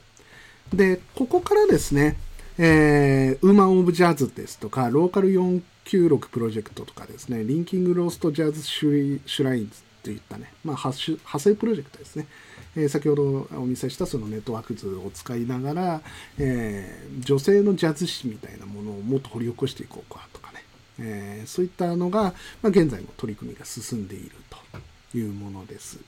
[0.73, 2.17] で、ここからですね、
[2.57, 12.27] えー、ウーマン・オブ・ジャズですとか、ローカル496プロジェクトとかですね、リンキング・ロースト・ジャズ・シュラインズといったね、まあ、派生プロジェクトですね。
[12.75, 16.01] えー、先ほどお見せしたそのネットワーク図を使いながら、
[16.37, 20.63] えー、女性のジャズ誌みたいなものをもっと掘り起こしていこうかとかね、
[20.99, 22.31] えー、そういったのが、ま
[22.63, 25.99] あ、現在も取り組みが進んでいるというものです。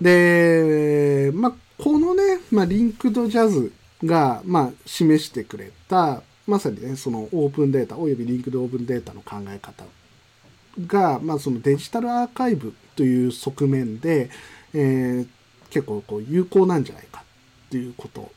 [0.00, 3.72] で、まあ、このね、まあ、リンクドジャズ
[4.04, 9.84] が、まあ、示してくれた、まさにね、そのオープンデータ、およびリンクドオープンデータの考え方
[10.86, 14.30] が、まあ、そのデジタルアーカイブという側面で、
[14.74, 15.28] えー、
[15.70, 17.22] 結構こう有効なんじゃないか
[17.66, 18.30] っていうこと。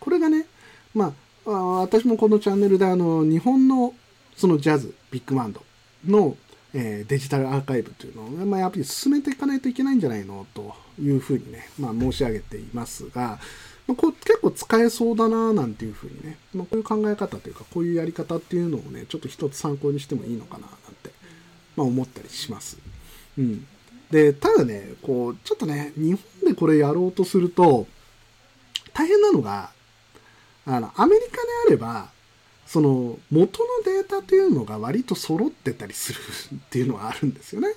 [0.00, 0.46] これがね、
[0.94, 1.14] ま
[1.46, 3.94] あ、私もこのチャンネルであの、日本の
[4.36, 5.62] そのジャズ、ビッグバンド
[6.06, 6.36] の、
[6.74, 13.38] えー、デジタルアーカイブというのを、まあ、やっぱり進めていかないといけないんじゃないのというふうにね、まあ、申し上げていますが、
[13.88, 20.70] まあ、こう結構使えそうだななんていうふうにね、まあ、こういう考え方というか、こういうやり方っていうのをね、ちょっと一つ参考にしてもいいのかななん、
[21.78, 22.76] まあ、思ったりします。
[23.38, 23.66] うん。
[24.10, 27.86] で、ただね、こう、ちょっとね、日本でこれやろうとすると、
[28.92, 29.70] 大変なのが、
[30.66, 31.38] あの、アメリカで
[31.68, 32.10] あれば、
[32.66, 36.18] その、元のデータというのが割と揃ってたりする
[36.56, 37.68] っていうのはあるんですよね。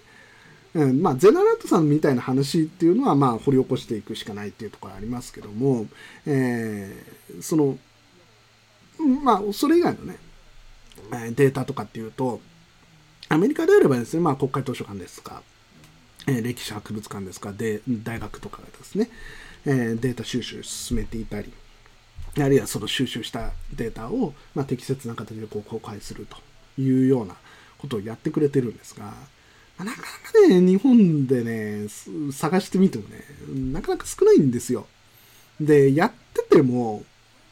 [0.74, 5.86] うん、まあ、ゼナラットさんみたいな話っていうのは、まあ、掘り起こしていくしかないっていうところありますけども、
[6.26, 7.78] えー、その、
[9.24, 10.18] まあ、それ以外のね、
[11.36, 12.40] データとかっていうと、
[13.32, 15.42] アメリカであればですね、まあ、国会図書館ですか、
[16.28, 19.10] え歴史博物館ですかで大学とかがですね、
[19.66, 21.54] えデータ収集進めていたり
[22.38, 26.38] あるいはその収集したデータを、まあ、適切な形でこう公開すると
[26.82, 27.36] いうような
[27.78, 29.14] ことをやってくれてるんですが、ま
[29.80, 31.88] あ、なかなかね日本でね
[32.34, 33.24] 探してみてもね
[33.72, 34.88] なかなか少ないんですよ
[35.60, 37.04] でやってても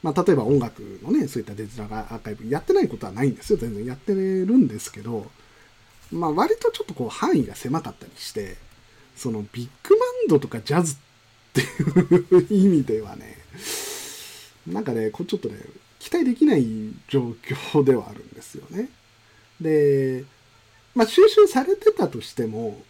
[0.02, 3.60] まあ、例えば音楽のね、そういったデジタルアーカイブやってないことはないんですよ。
[3.60, 5.30] 全然やってるんですけど、
[6.12, 8.58] まあ割とちょっとこう範囲が狭かったりして、
[9.16, 10.98] そのビッグバンドとかジャズっ
[11.54, 13.38] ていう意味ではね、
[14.68, 15.58] なんかね、こちょっとね、
[16.00, 16.66] 期待できない
[17.08, 17.34] 状
[17.72, 18.90] 況ではあるんですよね。
[19.60, 20.24] で、
[20.96, 22.82] まあ収集されてたとしても、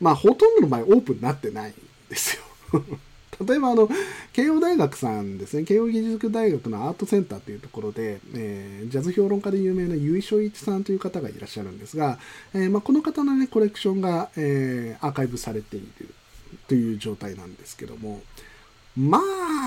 [0.00, 1.74] まあほとんどの場合オープンになってないん
[2.08, 2.82] ですよ。
[3.46, 3.88] 例えばあの、
[4.32, 12.18] 慶応大学さんですね、慶応義塾大学のアートセンターというところで、えー、ジャズ評論家で有名な由井翔一さんという方がいらっしゃるんですが、
[12.54, 16.08] えーまあ、この方のね、コレクションが、えー、アーカイブされている
[16.66, 18.22] という状態なんですけども、
[18.96, 19.20] ま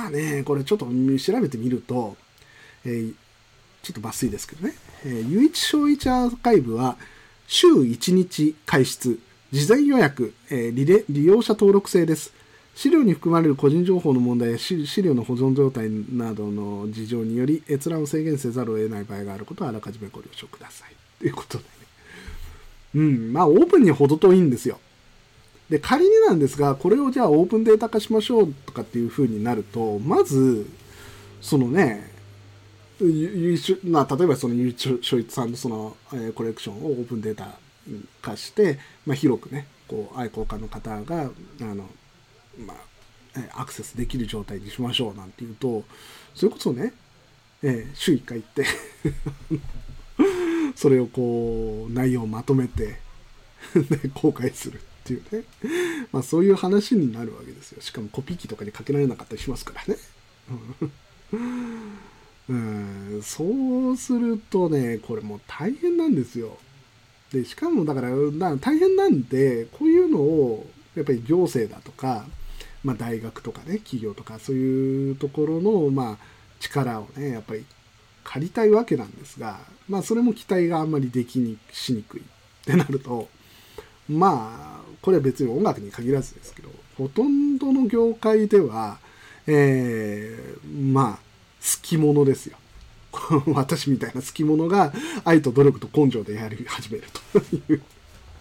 [0.07, 2.17] あね、これちょっと調べてみると、
[2.83, 3.13] えー、
[3.83, 4.75] ちょっと抜粋ですけどね、
[5.05, 6.97] えー、唯一小一アーカイブは、
[7.47, 9.19] 週1日開出、
[9.51, 12.33] 事前予約、えー、利用者登録制です。
[12.75, 20.95] 資料に含まれる個人情報の問題や資料の保存状態などの事情により閲覧を制限せざるを得ない場合があることはあらかじめご了承ください。
[21.19, 21.69] ということでね。
[22.95, 24.79] うん、まあオープンに程遠いんですよ。
[25.69, 30.67] で、仮になんですが、これをじゃあオープンデータ化しましょうとかっていうふうになると、まず、
[31.39, 32.11] そのね、
[33.85, 37.57] まあ、例えばそのユーチョイツさんのその、えー、コレクションをオープンデータ
[38.21, 41.87] 化して、まあ、広くね、こう愛好家の方があの
[42.57, 45.83] まあ、アクセスできる状態にしましょうなんていうと、
[46.35, 46.93] それこそね、
[47.63, 48.65] えー、週1回行って
[50.75, 52.99] それをこう内容をまとめて
[53.75, 55.43] で公開するっていうね。
[56.11, 57.81] まあそういう話になるわけですよ。
[57.81, 59.99] しかもコピー機とかにかけられなかったりしますからね。
[62.49, 63.21] うん。
[63.21, 66.57] そうするとねこれもう大変なんですよ。
[67.31, 68.09] でしかもだから
[68.57, 72.25] 大変なんでこういうのをやっぱり行政だとか、
[72.83, 76.17] まあ、大学とかね企業とかそういうところの、まあ、
[76.59, 77.65] 力をねやっぱり
[78.23, 79.59] 借りたいわけなんですが、
[79.89, 82.23] まあ、それも期待があんまりできにしにくいっ
[82.65, 83.27] てなると
[84.09, 88.99] まあこれは別に音楽に限らずですけどほとんどの業界では、
[89.47, 91.21] えー、まあ好
[91.81, 92.57] き者ですよ。
[93.53, 94.93] 私みたいな好き者が
[95.25, 97.03] 愛と努力と根性でやり始める
[97.33, 97.81] という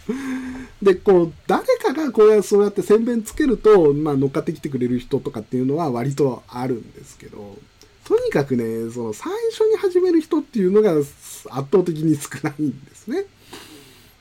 [0.83, 7.59] で、こう、誰かがこうやそうやって宣伝つけると、まあ、乗っかってきてくれる人とかっていうのは割とあるんですけど、
[8.05, 11.15] とにかくね、その最初に始める人っていうのが圧
[11.47, 13.27] 倒的に少ないんですね。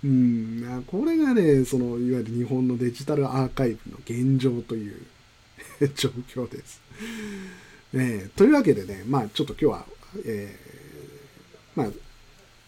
[0.04, 5.02] うん、これがね、その、いわゆる日本のデジタルアーカイブの現状という
[5.96, 6.82] 状況です。
[7.94, 9.86] ね、というわけでね、まあちょっと今日は、
[10.24, 11.92] えー、まあ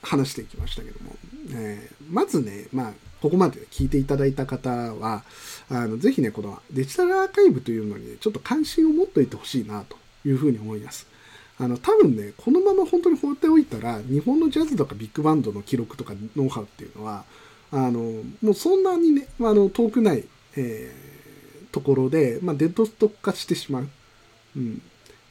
[0.02, 1.16] 話していきましたけども、
[1.54, 5.24] えー、まずね、まあここまで聞いていただいた方は、
[5.70, 11.08] あのぜひね、このデジタルアーカイブというのに、ね、ちょっと関心を持っておいてほしいなというふうに思います。
[11.60, 17.24] あの多分ね、このまま本当に放っておいたら、日本のジャズとかビッグバンドの記録とかノウハウっていうのは、
[17.72, 18.00] あの
[18.42, 20.24] もうそんなにね、あの遠くない、
[20.56, 23.90] えー、ところで、まあ、デッドストック化してしまう。
[24.58, 24.82] うん、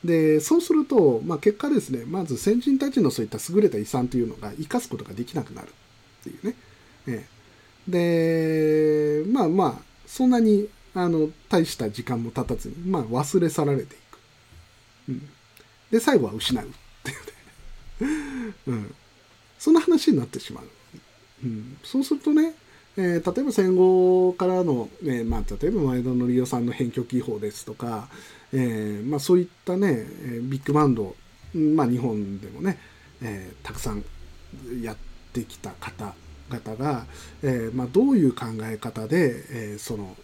[0.05, 5.69] でそうすると、まあ、結果ですねまず先人たちのそういった優れた遺産というのが生かすことができなくなる
[6.21, 6.55] っていうね、
[7.07, 7.25] え
[7.89, 14.19] でまあまあそんなにあの大した時間も経たずに、まあ、忘れ去られていく、
[15.11, 15.29] うん、
[15.91, 16.69] で最後は失うっ
[17.05, 17.15] てい
[18.03, 18.95] うね、 うん、
[19.59, 20.65] そんな話になってしまう、
[21.45, 22.55] うん、そうするとね
[22.97, 28.09] えー、例えば戦後からの、えーまあ、例えば前田紀夫さんの編曲技法ですとか、
[28.53, 30.07] えーまあ、そういったね
[30.43, 31.15] ビッグバンド、
[31.55, 32.79] まあ、日本でもね、
[33.23, 34.05] えー、たくさん
[34.83, 35.10] やって
[35.45, 37.07] きた方々が、
[37.43, 40.17] えーまあ、どういう考え方で、えー、その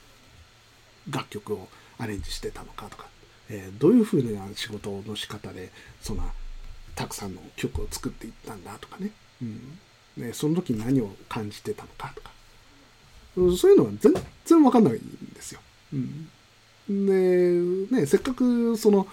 [1.11, 3.07] 楽曲をアレンジしてたのかとか、
[3.49, 6.23] えー、どういうふうな仕事の仕方でその
[6.95, 9.11] たくさんの曲を作っていったんだとかね,、
[9.43, 9.79] うん。
[10.17, 12.31] ねその時何を感じてたのかとか。
[13.37, 14.15] そういうのは全
[14.47, 14.97] 然わかんないん
[15.35, 15.61] ですよ。
[15.93, 15.97] う
[16.93, 17.07] ん、
[17.91, 19.07] で、ね、せっかくその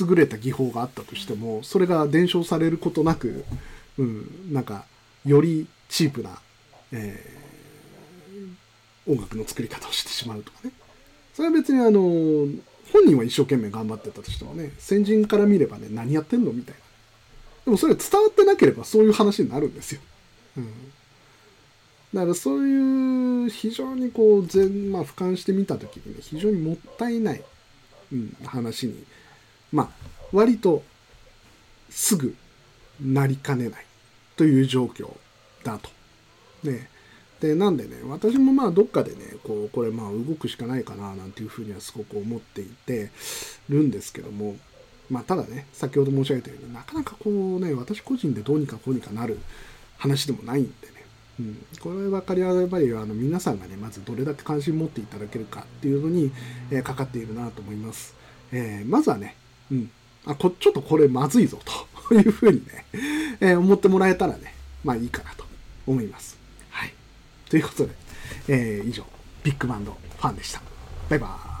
[0.00, 3.44] 優れた技法があったとしても、それが伝承されることなく、
[3.98, 4.84] うん、なんか、
[5.24, 6.38] よりチープな、
[6.92, 10.72] えー、音楽の作り方をしてしまうとかね。
[11.34, 12.00] それは別にあの、
[12.92, 16.80] 本人は一生懸命頑張ってたとしてもね、先人から見ればね、何やってんのみたいな。
[17.64, 20.00] でもそれ伝わってなければそういう話になるんですよ。
[20.58, 20.92] うん
[22.14, 27.42] だからそういう非常にこう全、まあ、俯瞰してみた時にね非常にもったいない、
[28.12, 29.04] うん、話に
[29.72, 30.84] まあ割と
[31.90, 32.36] すぐ
[33.02, 33.86] なりかねない
[34.36, 35.10] という状況
[35.62, 35.90] だと。
[36.62, 36.88] ね、
[37.40, 43.10] でなんでね私もまあどっかでねこうこれまあ動くしかないかななんていうふうにはすごく思っていて
[43.68, 44.56] るんですけども
[45.10, 49.38] まあただね先ほど申し上げたようになかなかこうね私個人でどうにかこうにかなる
[49.98, 50.94] 話でもないんでね。
[51.40, 56.30] うん、こればかりはやっぱりあの皆さんがねまずどれだけ関心持っていただけるかっていうのに、
[56.70, 58.14] えー、かかっているなと思います、
[58.52, 59.34] えー、まずはね、
[59.72, 59.90] うん、
[60.26, 61.58] あこちょっとこれまずいぞ
[62.08, 62.86] というふうにね、
[63.40, 65.44] えー、思ってもらえたらねまあいいかなと
[65.86, 66.38] 思います。
[66.70, 66.92] はい。
[67.48, 67.92] ということで、
[68.48, 69.04] え以上
[69.42, 70.62] ビッグバンドファンでした。
[71.08, 71.53] バイバーイ。